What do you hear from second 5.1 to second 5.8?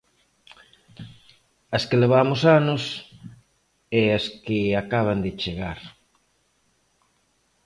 de chegar.